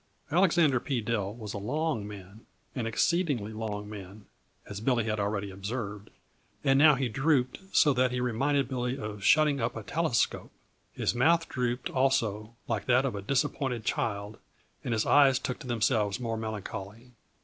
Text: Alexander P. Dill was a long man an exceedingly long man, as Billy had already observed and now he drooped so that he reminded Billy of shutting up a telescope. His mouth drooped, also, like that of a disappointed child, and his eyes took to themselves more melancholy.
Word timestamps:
Alexander 0.31 0.79
P. 0.79 0.99
Dill 0.99 1.31
was 1.35 1.53
a 1.53 1.59
long 1.59 2.07
man 2.07 2.47
an 2.73 2.87
exceedingly 2.87 3.53
long 3.53 3.87
man, 3.87 4.25
as 4.67 4.81
Billy 4.81 5.03
had 5.03 5.19
already 5.19 5.51
observed 5.51 6.09
and 6.63 6.79
now 6.79 6.95
he 6.95 7.07
drooped 7.07 7.59
so 7.71 7.93
that 7.93 8.09
he 8.09 8.19
reminded 8.19 8.67
Billy 8.67 8.97
of 8.97 9.23
shutting 9.23 9.61
up 9.61 9.75
a 9.75 9.83
telescope. 9.83 10.51
His 10.91 11.13
mouth 11.13 11.47
drooped, 11.47 11.87
also, 11.91 12.55
like 12.67 12.87
that 12.87 13.05
of 13.05 13.13
a 13.13 13.21
disappointed 13.21 13.85
child, 13.85 14.39
and 14.83 14.91
his 14.91 15.05
eyes 15.05 15.37
took 15.37 15.59
to 15.59 15.67
themselves 15.67 16.19
more 16.19 16.35
melancholy. 16.35 17.11